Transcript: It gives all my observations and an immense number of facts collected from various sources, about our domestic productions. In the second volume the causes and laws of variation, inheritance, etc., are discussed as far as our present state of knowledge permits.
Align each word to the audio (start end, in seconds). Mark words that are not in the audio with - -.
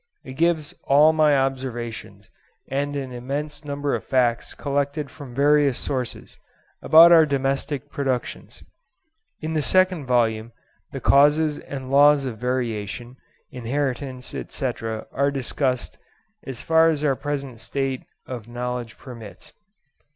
It 0.23 0.33
gives 0.33 0.73
all 0.87 1.13
my 1.13 1.37
observations 1.37 2.31
and 2.67 2.95
an 2.95 3.11
immense 3.13 3.63
number 3.63 3.93
of 3.93 4.03
facts 4.03 4.55
collected 4.55 5.11
from 5.11 5.35
various 5.35 5.77
sources, 5.77 6.39
about 6.81 7.11
our 7.11 7.23
domestic 7.23 7.91
productions. 7.91 8.63
In 9.41 9.53
the 9.53 9.61
second 9.61 10.07
volume 10.07 10.53
the 10.91 11.01
causes 11.01 11.59
and 11.59 11.91
laws 11.91 12.25
of 12.25 12.39
variation, 12.39 13.17
inheritance, 13.51 14.33
etc., 14.33 15.05
are 15.11 15.29
discussed 15.29 15.99
as 16.47 16.63
far 16.63 16.89
as 16.89 17.03
our 17.03 17.15
present 17.15 17.59
state 17.59 18.01
of 18.25 18.47
knowledge 18.47 18.97
permits. 18.97 19.53